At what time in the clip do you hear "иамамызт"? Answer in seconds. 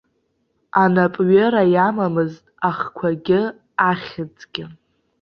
1.73-2.45